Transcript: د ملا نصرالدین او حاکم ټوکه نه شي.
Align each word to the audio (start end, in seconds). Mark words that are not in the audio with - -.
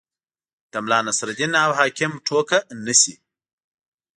د 0.71 0.73
ملا 0.83 0.99
نصرالدین 1.07 1.51
او 1.63 1.69
حاکم 1.79 2.11
ټوکه 2.25 2.59
نه 2.85 2.93
شي. 3.01 3.13